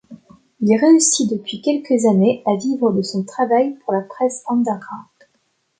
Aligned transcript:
Il 0.61 0.77
réussit 0.77 1.29
depuis 1.29 1.61
quelques 1.61 2.05
années 2.05 2.41
à 2.47 2.55
vivre 2.55 2.91
de 2.91 3.03
son 3.03 3.23
travail 3.23 3.77
pour 3.85 3.93
la 3.93 4.01
presse 4.01 4.43
underground. 4.49 5.05